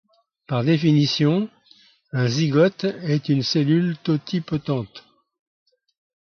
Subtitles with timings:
[0.47, 1.47] Par définition,
[2.11, 5.03] un zygote est une cellule totipotente.